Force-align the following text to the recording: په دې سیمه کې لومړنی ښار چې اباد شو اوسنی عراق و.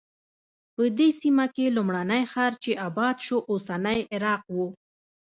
په 0.75 0.83
دې 0.97 1.09
سیمه 1.21 1.45
کې 1.55 1.73
لومړنی 1.77 2.21
ښار 2.31 2.53
چې 2.63 2.71
اباد 2.87 3.15
شو 3.25 3.37
اوسنی 3.51 3.99
عراق 4.13 4.43
و. 4.55 4.57